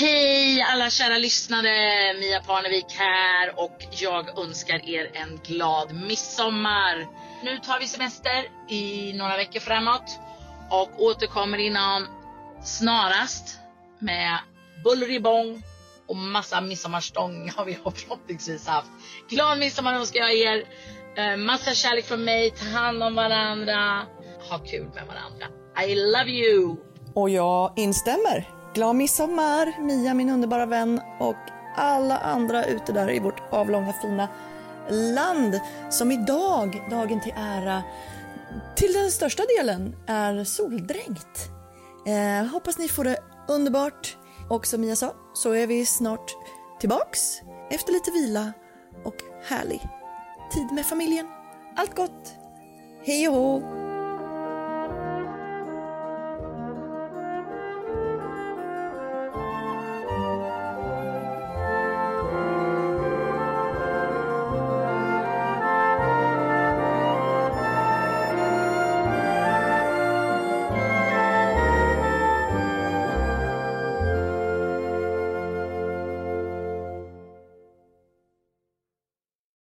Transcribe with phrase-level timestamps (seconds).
[0.00, 2.14] Hej alla kära lyssnare!
[2.20, 7.06] Mia Parnevik här och jag önskar er en glad midsommar.
[7.44, 10.18] Nu tar vi semester i några veckor framåt
[10.70, 12.06] och återkommer inom
[12.64, 13.58] snarast
[13.98, 14.38] med
[14.84, 15.62] buller i bång
[16.06, 18.90] och massa midsommarstång har vi förhoppningsvis haft.
[19.30, 20.64] Glad midsommar önskar jag er.
[21.16, 22.50] Eh, massa kärlek från mig.
[22.50, 24.06] Ta hand om varandra.
[24.50, 25.46] Ha kul med varandra.
[25.86, 26.76] I love you!
[27.14, 28.57] Och jag instämmer.
[28.78, 31.36] Glad midsommar, Mia min underbara vän och
[31.76, 34.28] alla andra ute där i vårt avlånga fina
[34.90, 37.82] land som idag, dagen till ära,
[38.76, 41.50] till den största delen är soldränkt.
[42.06, 44.16] Eh, hoppas ni får det underbart
[44.50, 46.36] och som Mia sa så är vi snart
[46.80, 48.52] tillbaks efter lite vila
[49.04, 49.16] och
[49.48, 49.82] härlig
[50.52, 51.26] tid med familjen.
[51.76, 52.34] Allt gott!
[53.04, 53.77] Hej och hå!